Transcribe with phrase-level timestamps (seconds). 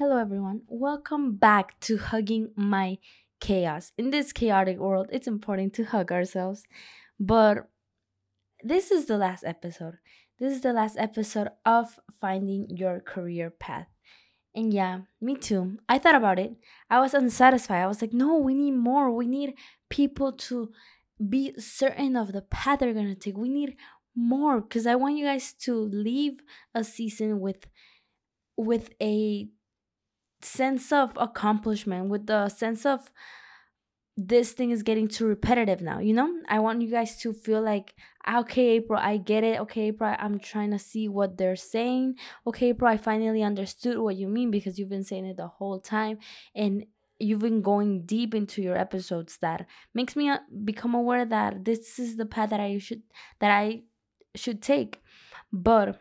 [0.00, 0.62] Hello, everyone.
[0.66, 2.96] Welcome back to Hugging My
[3.38, 3.92] Chaos.
[3.98, 6.62] In this chaotic world, it's important to hug ourselves.
[7.20, 7.68] But
[8.62, 9.98] this is the last episode.
[10.38, 13.88] This is the last episode of finding your career path.
[14.54, 15.76] And yeah, me too.
[15.86, 16.54] I thought about it.
[16.88, 17.82] I was unsatisfied.
[17.82, 19.10] I was like, no, we need more.
[19.10, 19.52] We need
[19.90, 20.72] people to
[21.28, 23.36] be certain of the path they're going to take.
[23.36, 23.76] We need
[24.16, 26.40] more because I want you guys to leave
[26.74, 27.66] a season with
[28.56, 29.50] with a
[30.42, 33.10] sense of accomplishment, with the sense of
[34.16, 36.30] this thing is getting too repetitive now, you know?
[36.48, 37.94] I want you guys to feel like,
[38.30, 39.60] okay, April, I get it.
[39.60, 42.16] Okay, April, I'm trying to see what they're saying.
[42.46, 45.80] Okay, April, I finally understood what you mean because you've been saying it the whole
[45.80, 46.18] time.
[46.54, 46.84] And
[47.18, 51.98] you've been going deep into your episodes that makes me uh, become aware that this
[51.98, 53.02] is the path that I should
[53.40, 53.82] that I
[54.34, 55.02] should take.
[55.52, 56.00] But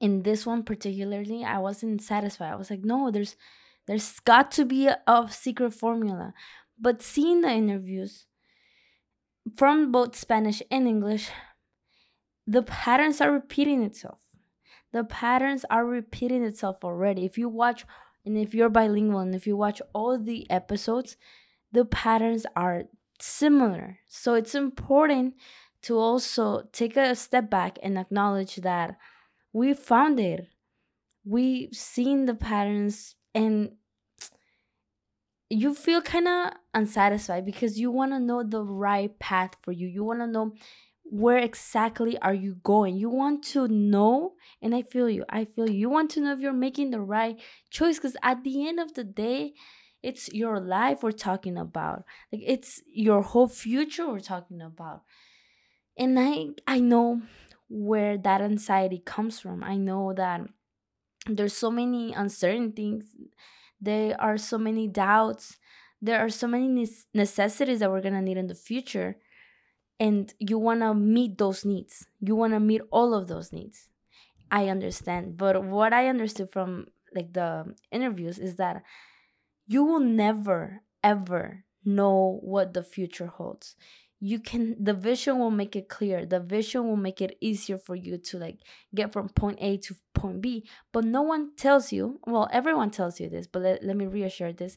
[0.00, 2.52] in this one particularly i wasn't satisfied.
[2.52, 3.36] I was like no there's
[3.86, 6.34] there's got to be a, a secret formula.
[6.78, 8.26] But seeing the interviews
[9.56, 11.30] from both spanish and english
[12.46, 14.20] the patterns are repeating itself.
[14.92, 17.26] The patterns are repeating itself already.
[17.26, 17.84] If you watch
[18.24, 21.16] and if you're bilingual and if you watch all the episodes
[21.72, 22.84] the patterns are
[23.20, 23.98] similar.
[24.06, 25.34] So it's important
[25.82, 28.96] to also take a step back and acknowledge that
[29.52, 30.48] we found it.
[31.24, 33.72] We've seen the patterns and
[35.50, 39.86] you feel kind of unsatisfied because you want to know the right path for you.
[39.86, 40.52] You want to know
[41.10, 42.96] where exactly are you going.
[42.96, 45.78] You want to know and i feel you i feel you.
[45.78, 47.36] You want to know if you're making the right
[47.70, 49.54] choice because at the end of the day
[50.02, 52.04] it's your life we're talking about.
[52.30, 55.02] Like it's your whole future we're talking about.
[55.96, 57.22] And i i know
[57.68, 59.62] where that anxiety comes from.
[59.62, 60.40] I know that
[61.26, 63.14] there's so many uncertainties,
[63.80, 65.58] there are so many doubts,
[66.00, 69.16] there are so many necessities that we're gonna need in the future.
[70.00, 72.06] And you wanna meet those needs.
[72.20, 73.90] You wanna meet all of those needs.
[74.50, 75.36] I understand.
[75.36, 78.82] But what I understood from like the interviews is that
[79.66, 83.76] you will never ever know what the future holds
[84.20, 86.26] you can the vision will make it clear.
[86.26, 88.58] The vision will make it easier for you to like
[88.94, 90.68] get from point a to point b.
[90.92, 94.52] But no one tells you well everyone tells you this but let, let me reassure
[94.52, 94.76] this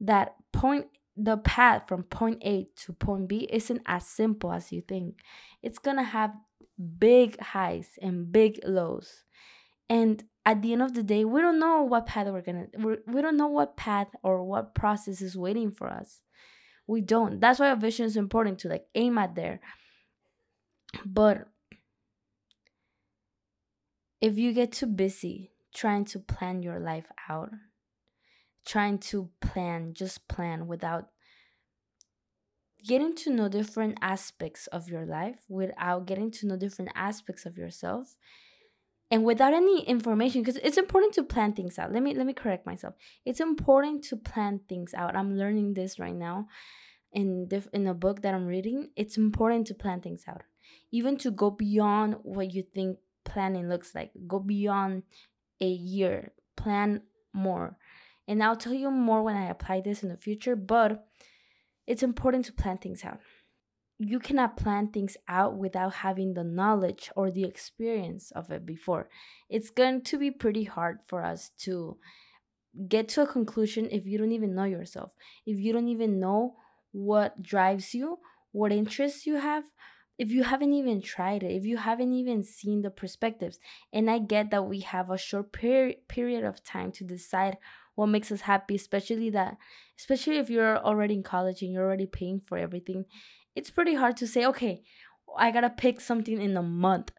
[0.00, 0.86] that point
[1.16, 5.20] the path from point a to point b isn't as simple as you think.
[5.62, 6.32] It's gonna have
[6.98, 9.22] big highs and big lows.
[9.88, 12.98] And at the end of the day we don't know what path we're gonna we're,
[13.06, 16.22] we don't know what path or what process is waiting for us
[16.86, 17.40] we don't.
[17.40, 19.60] That's why a vision is important to like aim at there.
[21.06, 21.48] But
[24.22, 27.50] if you get too busy trying to plan your life out
[28.64, 31.10] trying to plan just plan without
[32.86, 37.56] getting to know different aspects of your life without getting to know different aspects of
[37.56, 38.16] yourself
[39.12, 41.92] and without any information because it's important to plan things out.
[41.92, 42.94] Let me let me correct myself.
[43.26, 45.14] It's important to plan things out.
[45.14, 46.48] I'm learning this right now
[47.12, 48.88] in the in a book that i'm reading.
[48.96, 50.42] It's important to plan things out.
[50.90, 54.12] Even to go beyond what you think planning looks like.
[54.26, 55.02] Go beyond
[55.60, 56.32] a year.
[56.56, 57.02] Plan
[57.34, 57.76] more.
[58.26, 61.04] And i'll tell you more when i apply this in the future but
[61.86, 63.18] it's important to plan things out
[64.04, 69.08] you cannot plan things out without having the knowledge or the experience of it before.
[69.48, 71.98] It's going to be pretty hard for us to
[72.88, 75.12] get to a conclusion if you don't even know yourself,
[75.46, 76.56] if you don't even know
[76.92, 78.18] what drives you,
[78.52, 79.64] what interests you have,
[80.18, 83.58] if you haven't even tried it, if you haven't even seen the perspectives.
[83.92, 87.56] And I get that we have a short per- period of time to decide
[87.94, 89.56] what makes us happy, especially that
[89.98, 93.04] especially if you're already in college and you're already paying for everything
[93.54, 94.82] it's pretty hard to say, okay,
[95.36, 97.12] I gotta pick something in a month.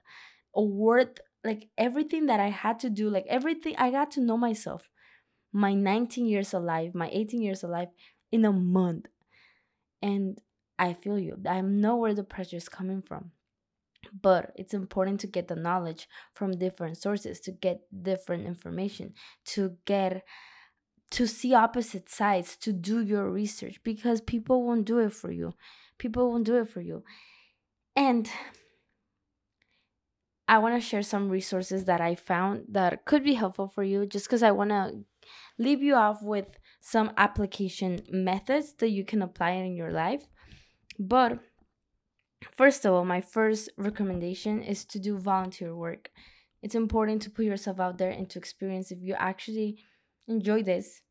[0.56, 4.90] Word like everything that I had to do, like everything I got to know myself.
[5.52, 7.90] My 19 years alive, my 18 years alive
[8.32, 9.08] in a month.
[10.02, 10.40] And
[10.80, 11.38] I feel you.
[11.48, 13.32] I know where the pressure is coming from.
[14.22, 19.14] But it's important to get the knowledge from different sources, to get different information,
[19.46, 20.24] to get
[21.12, 25.54] to see opposite sides, to do your research because people won't do it for you
[25.98, 27.04] people won't do it for you.
[27.96, 28.30] And
[30.48, 34.06] I want to share some resources that I found that could be helpful for you
[34.06, 35.04] just because I want to
[35.58, 40.28] leave you off with some application methods that you can apply in your life.
[41.00, 41.40] But
[42.56, 46.12] first of all, my first recommendation is to do volunteer work.
[46.62, 49.78] it's important to put yourself out there and to experience if you actually
[50.28, 51.02] enjoy this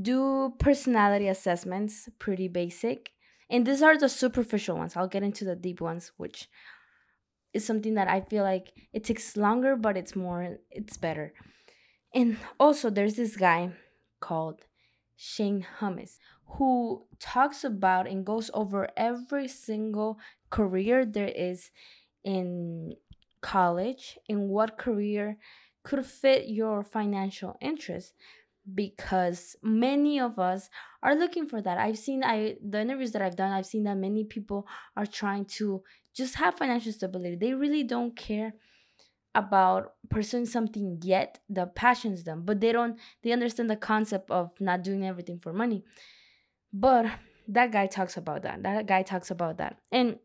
[0.00, 3.12] do personality assessments pretty basic
[3.48, 4.96] and these are the superficial ones.
[4.96, 6.48] I'll get into the deep ones which
[7.54, 11.32] is something that i feel like it takes longer but it's more it's better.
[12.14, 13.72] And also there's this guy
[14.20, 14.62] called
[15.16, 16.18] shane hummus
[16.58, 20.18] who talks about and goes over every single
[20.50, 21.70] career there is
[22.24, 22.94] in
[23.40, 25.38] college and what career
[25.82, 28.12] could fit your financial interest
[28.74, 30.68] because many of us
[31.02, 31.78] are looking for that.
[31.78, 34.66] I've seen I the interviews that I've done, I've seen that many people
[34.96, 35.82] are trying to
[36.14, 37.36] just have financial stability.
[37.36, 38.54] They really don't care
[39.34, 44.52] about pursuing something yet that passions them, but they don't they understand the concept of
[44.60, 45.84] not doing everything for money.
[46.72, 47.06] But
[47.48, 48.62] that guy talks about that.
[48.62, 49.78] That guy talks about that.
[49.92, 50.18] And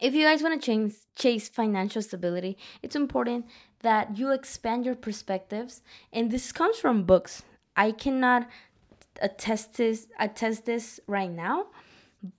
[0.00, 3.46] if you guys want to chase, chase financial stability, it's important
[3.80, 5.82] that you expand your perspectives.
[6.12, 7.42] And this comes from books.
[7.78, 8.48] I cannot
[9.22, 11.68] attest this attest this right now,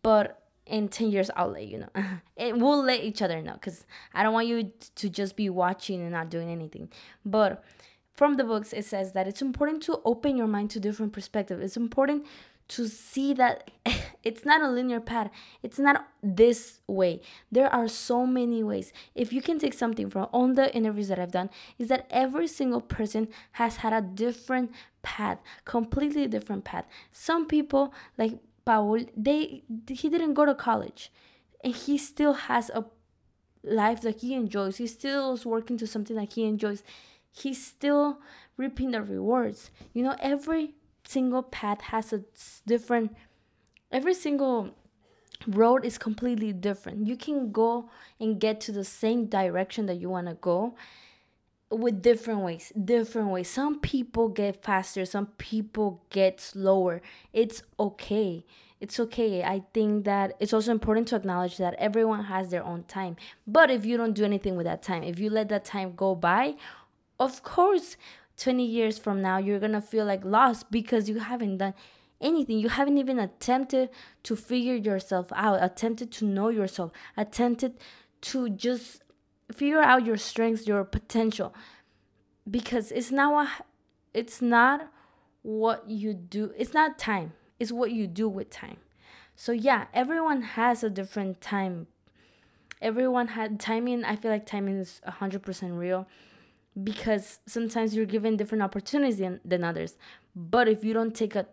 [0.03, 2.11] but in 10 years I'll let you know.
[2.61, 6.11] we'll let each other know cuz I don't want you to just be watching and
[6.11, 6.89] not doing anything.
[7.25, 7.63] But
[8.11, 11.63] from the books it says that it's important to open your mind to different perspectives.
[11.63, 12.25] It's important
[12.69, 13.69] to see that
[14.23, 15.29] it's not a linear path.
[15.61, 17.21] It's not this way.
[17.51, 18.93] There are so many ways.
[19.15, 22.47] If you can take something from all the interviews that I've done, is that every
[22.47, 24.71] single person has had a different
[25.01, 26.85] path, completely different path.
[27.11, 31.11] Some people, like Paul, they he didn't go to college,
[31.63, 32.85] and he still has a
[33.63, 34.77] life that he enjoys.
[34.77, 36.83] He still is working to something that he enjoys.
[37.31, 38.19] He's still
[38.57, 39.71] reaping the rewards.
[39.93, 40.75] You know, every
[41.09, 42.23] single path has a
[42.67, 43.15] different
[43.91, 44.69] every single
[45.47, 50.09] road is completely different you can go and get to the same direction that you
[50.09, 50.75] want to go
[51.71, 53.49] with different ways different ways.
[53.49, 57.01] Some people get faster some people get slower.
[57.33, 58.45] It's okay.
[58.81, 59.43] It's okay.
[59.43, 63.17] I think that it's also important to acknowledge that everyone has their own time.
[63.45, 66.15] But if you don't do anything with that time if you let that time go
[66.15, 66.55] by
[67.19, 67.97] of course
[68.37, 71.73] 20 years from now you're gonna feel like lost because you haven't done
[72.21, 72.59] anything.
[72.59, 73.89] You haven't even attempted
[74.23, 77.75] to figure yourself out attempted to know yourself attempted
[78.21, 79.03] to just
[79.51, 81.53] figure out your strengths your potential
[82.49, 83.49] because it's not what
[84.13, 84.91] it's not
[85.41, 88.77] what you do it's not time it's what you do with time.
[89.35, 91.87] So yeah everyone has a different time.
[92.81, 96.07] Everyone had timing i feel like timing is 100% real
[96.81, 99.97] because sometimes you're given different opportunities than, than others.
[100.33, 101.45] But if you don't take a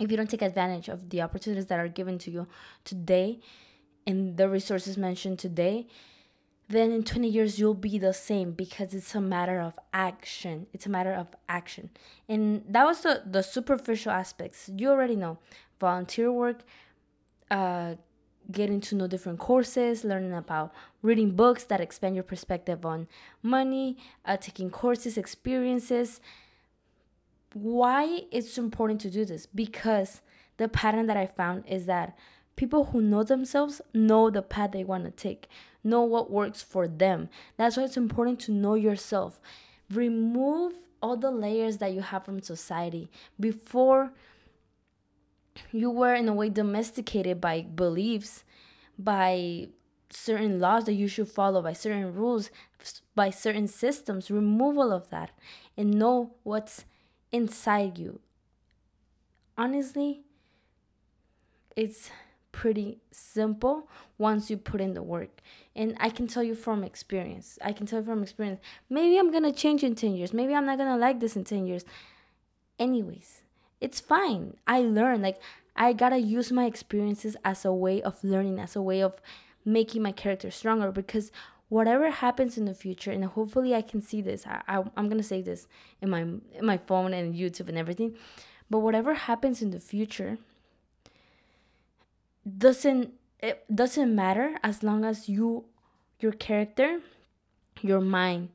[0.00, 2.46] if you don't take advantage of the opportunities that are given to you
[2.84, 3.40] today
[4.06, 5.86] and the resources mentioned today
[6.70, 10.86] then in 20 years you'll be the same because it's a matter of action it's
[10.86, 11.90] a matter of action
[12.28, 15.38] and that was the the superficial aspects you already know
[15.78, 16.62] volunteer work
[17.50, 17.94] uh
[18.50, 20.72] getting to know different courses, learning about
[21.02, 23.06] reading books that expand your perspective on
[23.42, 26.20] money, uh, taking courses, experiences.
[27.52, 29.46] Why it's important to do this?
[29.46, 30.22] Because
[30.56, 32.16] the pattern that I found is that
[32.56, 35.48] people who know themselves know the path they want to take,
[35.82, 37.28] know what works for them.
[37.56, 39.40] That's why it's important to know yourself.
[39.90, 44.12] Remove all the layers that you have from society before
[45.72, 48.44] you were in a way domesticated by beliefs
[48.98, 49.68] by
[50.10, 52.50] certain laws that you should follow by certain rules
[53.14, 55.30] by certain systems remove all of that
[55.76, 56.84] and know what's
[57.32, 58.20] inside you
[59.56, 60.22] honestly
[61.76, 62.10] it's
[62.52, 63.88] pretty simple
[64.18, 65.40] once you put in the work
[65.76, 69.32] and i can tell you from experience i can tell you from experience maybe i'm
[69.32, 71.84] gonna change in 10 years maybe i'm not gonna like this in 10 years
[72.78, 73.42] anyways
[73.80, 74.56] it's fine.
[74.66, 75.22] I learn.
[75.22, 75.40] Like
[75.74, 79.20] I gotta use my experiences as a way of learning, as a way of
[79.64, 80.92] making my character stronger.
[80.92, 81.32] Because
[81.68, 84.46] whatever happens in the future, and hopefully I can see this.
[84.46, 85.66] I, I I'm gonna save this
[86.00, 88.16] in my in my phone and YouTube and everything.
[88.68, 90.38] But whatever happens in the future
[92.44, 95.64] doesn't it doesn't matter as long as you
[96.20, 97.00] your character,
[97.80, 98.50] your mind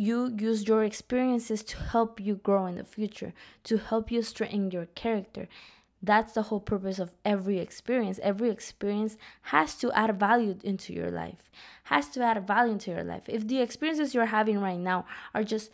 [0.00, 4.70] you use your experiences to help you grow in the future, to help you strengthen
[4.70, 5.46] your character.
[6.02, 8.18] That's the whole purpose of every experience.
[8.22, 9.18] Every experience
[9.52, 11.50] has to add value into your life,
[11.84, 13.24] has to add value into your life.
[13.28, 15.70] If the experiences you're having right now are just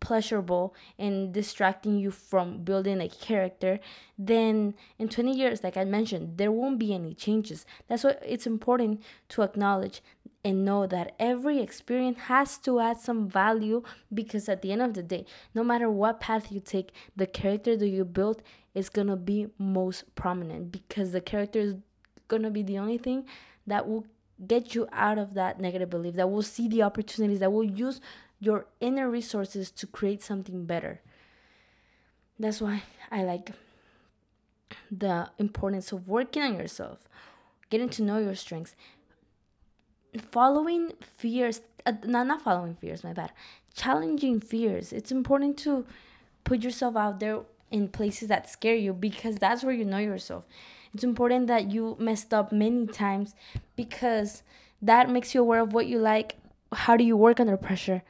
[0.00, 3.80] pleasurable and distracting you from building a character,
[4.18, 7.66] then in 20 years, like I mentioned, there won't be any changes.
[7.88, 10.02] That's why it's important to acknowledge
[10.44, 13.82] and know that every experience has to add some value
[14.14, 17.76] because at the end of the day, no matter what path you take, the character
[17.76, 18.42] that you build
[18.72, 21.76] is to be most prominent because the character is
[22.28, 23.24] to be the only thing
[23.66, 24.04] that will
[24.46, 28.00] get you out of that negative belief, that will see the opportunities, that will use
[28.40, 31.00] your inner resources to create something better.
[32.38, 33.52] That's why I like
[34.90, 37.08] the importance of working on yourself,
[37.70, 38.76] getting to know your strengths,
[40.30, 43.32] following fears, uh, not, not following fears, my bad,
[43.74, 44.92] challenging fears.
[44.92, 45.86] It's important to
[46.44, 47.40] put yourself out there
[47.70, 50.46] in places that scare you because that's where you know yourself.
[50.94, 53.34] It's important that you messed up many times
[53.74, 54.42] because
[54.80, 56.36] that makes you aware of what you like.
[56.72, 58.02] How do you work under pressure?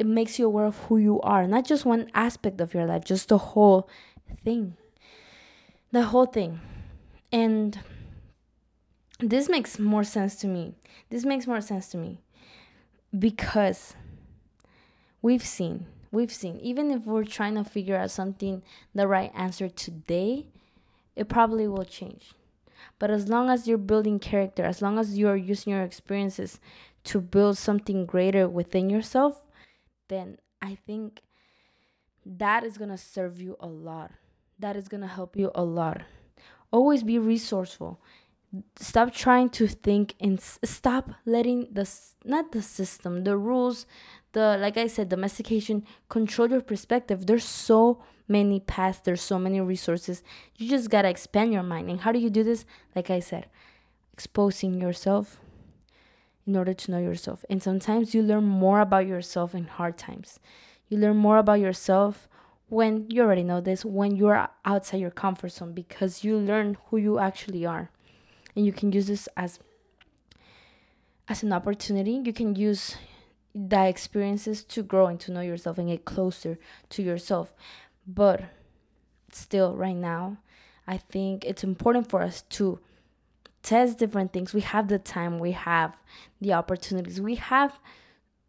[0.00, 3.04] It makes you aware of who you are, not just one aspect of your life,
[3.04, 3.86] just the whole
[4.42, 4.78] thing.
[5.92, 6.58] The whole thing.
[7.30, 7.78] And
[9.18, 10.72] this makes more sense to me.
[11.10, 12.22] This makes more sense to me
[13.18, 13.94] because
[15.20, 18.62] we've seen, we've seen, even if we're trying to figure out something,
[18.94, 20.46] the right answer today,
[21.14, 22.32] it probably will change.
[22.98, 26.58] But as long as you're building character, as long as you're using your experiences
[27.04, 29.42] to build something greater within yourself,
[30.10, 31.22] then I think
[32.26, 34.10] that is going to serve you a lot.
[34.58, 36.02] That is going to help you a lot.
[36.70, 38.00] Always be resourceful.
[38.76, 41.88] Stop trying to think and stop letting the
[42.24, 43.86] not the system the rules
[44.32, 47.26] the like i said domestication control your perspective.
[47.26, 50.24] There's so many paths there's so many resources.
[50.56, 51.90] You just gotta expand your mind.
[51.90, 52.64] And how do you do this?
[52.96, 53.46] Like i said
[54.12, 55.40] exposing yourself
[56.50, 57.44] in order to know yourself.
[57.48, 60.38] And sometimes you learn more about yourself in hard times.
[60.88, 62.28] You learn more about yourself
[62.68, 66.96] when you already know this when you're outside your comfort zone because you learn who
[66.96, 67.90] you actually are.
[68.54, 69.60] And you can use this as
[71.28, 72.20] as an opportunity.
[72.24, 72.96] You can use
[73.54, 76.58] the experiences to grow and to know yourself and get closer
[76.90, 77.54] to yourself.
[78.06, 78.44] But
[79.34, 80.38] still right now
[80.86, 82.78] i think it's important for us to
[83.62, 85.96] test different things we have the time we have
[86.40, 87.78] the opportunities we have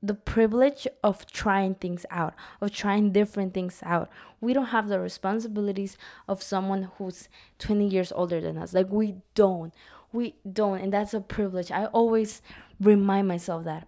[0.03, 4.09] the privilege of trying things out, of trying different things out.
[4.39, 5.95] We don't have the responsibilities
[6.27, 8.73] of someone who's 20 years older than us.
[8.73, 9.71] Like, we don't
[10.11, 12.41] we don't and that's a privilege i always
[12.79, 13.87] remind myself that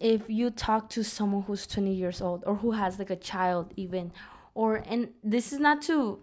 [0.00, 3.72] if you talk to someone who's 20 years old or who has like a child
[3.76, 4.12] even
[4.54, 6.18] or and this is not to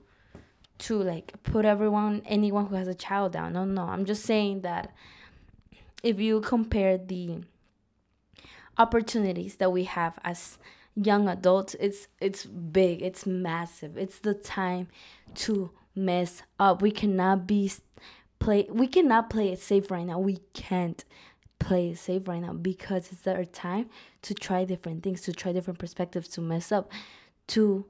[0.80, 3.54] to like put everyone anyone who has a child down.
[3.54, 4.94] No no i'm just saying that
[6.04, 7.40] if you compare the
[8.78, 10.58] opportunities that we have as
[10.96, 13.98] young adults it's it's big it's massive.
[13.98, 14.88] It's the time
[15.36, 16.82] to mess up.
[16.82, 17.72] We cannot be
[18.40, 20.20] play we cannot play it safe right now.
[20.20, 21.04] We can't
[21.60, 23.90] play it safe right now because it's our time
[24.22, 26.92] to try different things to try different perspectives to mess up
[27.48, 27.86] to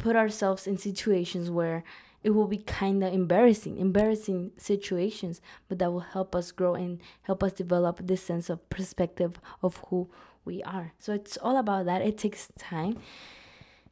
[0.00, 1.84] put ourselves in situations where
[2.22, 7.00] it will be kind of embarrassing embarrassing situations but that will help us grow and
[7.22, 10.08] help us develop this sense of perspective of who
[10.44, 12.96] we are so it's all about that it takes time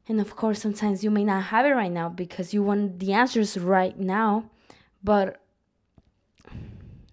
[0.09, 3.13] and of course sometimes you may not have it right now because you want the
[3.13, 4.45] answers right now
[5.03, 5.41] but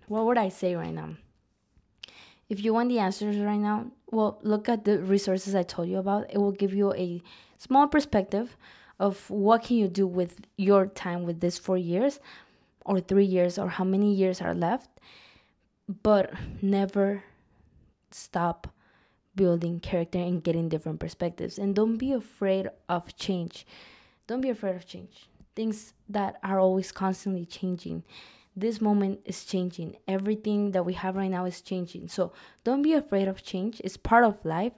[0.07, 1.15] what would I say right now?
[2.47, 5.97] If you want the answers right now, well, look at the resources I told you
[5.97, 6.31] about.
[6.31, 7.21] It will give you a
[7.57, 8.55] small perspective
[8.99, 12.19] of what can you do with your time with this 4 years
[12.85, 14.89] or 3 years or how many years are left.
[16.03, 17.23] But never
[18.11, 18.67] stop
[19.35, 23.67] building character and getting different perspectives and don't be afraid of change.
[24.27, 25.27] Don't be afraid of change.
[25.55, 28.03] Things that are always constantly changing
[28.55, 29.97] this moment is changing.
[30.07, 32.07] Everything that we have right now is changing.
[32.07, 32.31] So
[32.63, 33.81] don't be afraid of change.
[33.83, 34.73] It's part of life.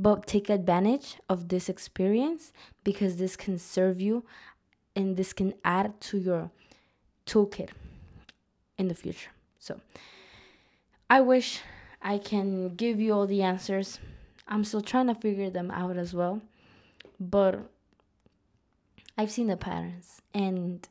[0.00, 2.52] But take advantage of this experience
[2.84, 4.24] because this can serve you
[4.94, 6.52] and this can add to your
[7.26, 7.70] toolkit
[8.78, 9.30] in the future.
[9.58, 9.80] So
[11.10, 11.62] I wish
[12.00, 13.98] I can give you all the answers.
[14.46, 16.42] I'm still trying to figure them out as well.
[17.18, 17.68] But
[19.16, 20.86] I've seen the patterns and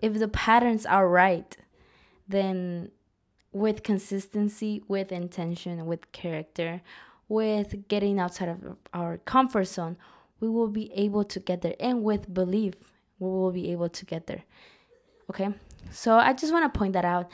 [0.00, 1.56] if the patterns are right,
[2.26, 2.90] then
[3.52, 6.80] with consistency, with intention, with character,
[7.28, 9.96] with getting outside of our comfort zone,
[10.40, 11.74] we will be able to get there.
[11.80, 12.74] And with belief,
[13.18, 14.44] we will be able to get there.
[15.30, 15.50] Okay?
[15.90, 17.30] So I just want to point that out.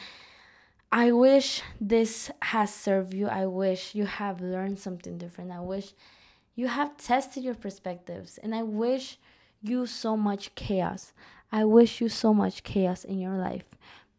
[0.92, 3.28] I wish this has served you.
[3.28, 5.52] I wish you have learned something different.
[5.52, 5.92] I wish
[6.56, 8.38] you have tested your perspectives.
[8.38, 9.18] And I wish
[9.62, 11.12] you so much chaos.
[11.52, 13.64] I wish you so much chaos in your life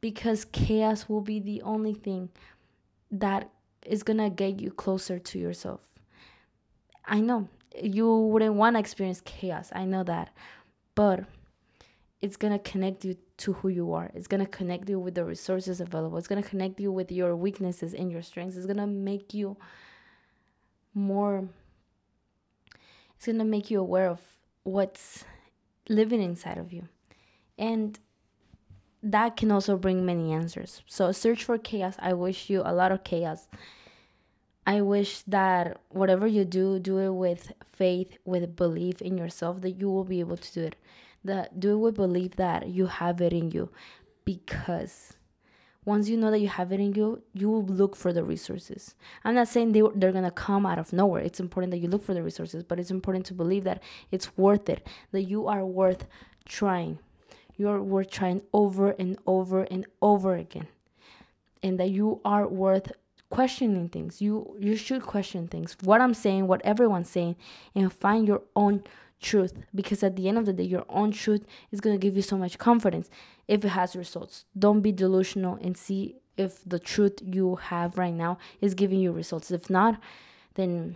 [0.02, 2.30] because chaos will be the only thing
[3.12, 3.50] that
[3.86, 5.82] is gonna get you closer to yourself.
[7.06, 7.50] I know
[7.82, 9.72] you wouldn't want to experience chaos.
[9.74, 10.30] I know that.
[10.96, 11.26] But
[12.22, 14.12] it's to connect you to who you are.
[14.14, 16.18] It's to connect you with the resources available.
[16.18, 18.58] It's to connect you with your weaknesses and your strengths.
[18.58, 19.58] It's to make you
[20.94, 21.48] more
[23.16, 24.20] it's to make you aware of
[24.64, 25.26] what's
[25.88, 26.88] living inside of you.
[27.58, 28.00] And
[29.04, 30.82] that can also bring many answers.
[30.86, 31.96] So search for chaos.
[32.00, 33.48] I wish you a lot of chaos.
[34.66, 39.72] I wish that whatever you do, do it with faith, with belief in yourself that
[39.72, 40.76] you will be able to do it.
[41.24, 43.72] That do it with belief that you have it in you.
[44.24, 45.14] Because
[45.84, 48.94] once you know that you have it in you, you will look for the resources.
[49.24, 51.24] I'm not saying they, they're to come out of nowhere.
[51.24, 53.82] It's important that you look for the resources, but it's important to believe that
[54.12, 56.06] it's worth it, that you are worth
[56.46, 57.00] trying.
[57.62, 60.68] You're worth trying over and over and over again.
[61.62, 62.92] And that you are worth
[63.30, 64.20] questioning things.
[64.20, 65.78] You you should question things.
[65.84, 67.36] What I'm saying, what everyone's saying,
[67.76, 68.84] and find your own
[69.22, 69.54] truth.
[69.76, 72.36] Because at the end of the day, your own truth is gonna give you so
[72.36, 73.12] much confidence
[73.48, 74.46] if it has results.
[74.58, 79.12] Don't be delusional and see if the truth you have right now is giving you
[79.12, 79.52] results.
[79.52, 80.02] If not,
[80.56, 80.96] then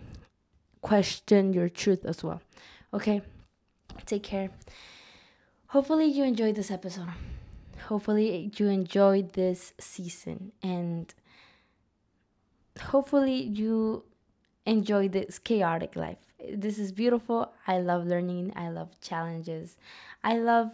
[0.80, 2.40] question your truth as well.
[2.92, 3.22] Okay?
[4.04, 4.50] Take care.
[5.76, 7.10] Hopefully you enjoyed this episode.
[7.88, 11.12] Hopefully you enjoyed this season and
[12.80, 14.02] hopefully you
[14.64, 16.16] enjoy this chaotic life.
[16.50, 17.52] This is beautiful.
[17.66, 18.54] I love learning.
[18.56, 19.76] I love challenges.
[20.24, 20.70] I love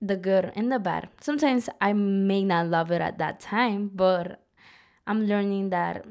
[0.00, 1.08] the good and the bad.
[1.20, 4.44] Sometimes I may not love it at that time, but
[5.08, 6.06] I'm learning that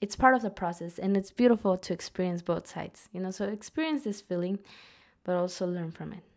[0.00, 3.08] it's part of the process and it's beautiful to experience both sides.
[3.12, 4.60] You know, so experience this feeling,
[5.24, 6.27] but also learn from it.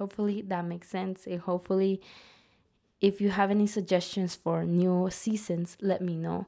[0.00, 1.26] Hopefully that makes sense.
[1.26, 2.00] And hopefully,
[3.02, 6.46] if you have any suggestions for new seasons, let me know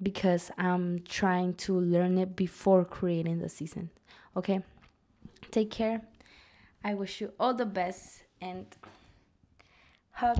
[0.00, 3.90] because I'm trying to learn it before creating the season.
[4.36, 4.60] Okay?
[5.50, 6.02] Take care.
[6.84, 8.66] I wish you all the best and
[10.12, 10.38] hug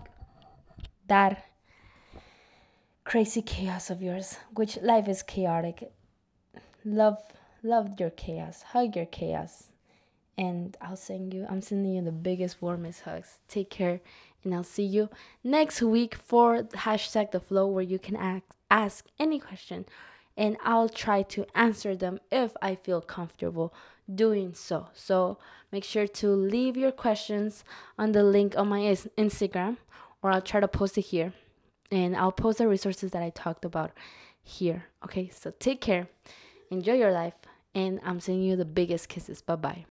[1.08, 1.46] that
[3.02, 5.90] crazy chaos of yours, which life is chaotic.
[6.84, 7.18] Love
[7.64, 8.62] love your chaos.
[8.62, 9.72] Hug your chaos.
[10.38, 13.38] And I'll send you I'm sending you the biggest, warmest hugs.
[13.48, 14.00] Take care
[14.44, 15.08] and I'll see you
[15.42, 19.86] next week for hashtag the flow where you can ask ask any question
[20.36, 23.72] and I'll try to answer them if I feel comfortable
[24.12, 24.88] doing so.
[24.92, 25.38] So
[25.72, 27.64] make sure to leave your questions
[27.98, 29.78] on the link on my Instagram
[30.22, 31.32] or I'll try to post it here
[31.90, 33.92] and I'll post the resources that I talked about
[34.42, 34.86] here.
[35.04, 36.08] Okay, so take care,
[36.70, 37.34] enjoy your life,
[37.74, 39.42] and I'm sending you the biggest kisses.
[39.42, 39.84] Bye bye.